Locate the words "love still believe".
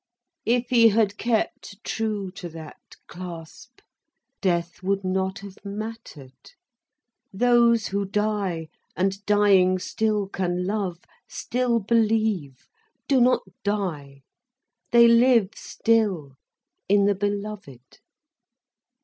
10.65-12.65